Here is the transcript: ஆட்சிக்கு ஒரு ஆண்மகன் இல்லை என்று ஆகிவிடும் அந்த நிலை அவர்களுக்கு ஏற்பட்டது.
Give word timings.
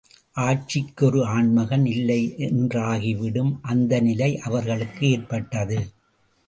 ஆட்சிக்கு 0.35 1.05
ஒரு 1.05 1.25
ஆண்மகன் 1.25 1.85
இல்லை 1.85 2.35
என்று 2.37 2.79
ஆகிவிடும் 2.79 3.59
அந்த 3.61 3.99
நிலை 3.99 4.39
அவர்களுக்கு 4.39 5.09
ஏற்பட்டது. 5.09 5.79